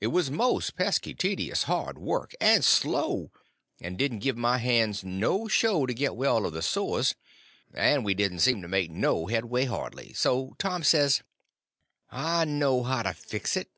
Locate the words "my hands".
4.36-5.02